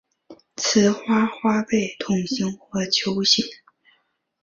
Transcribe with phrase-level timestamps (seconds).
[0.57, 3.45] 雌花花被筒形或球形。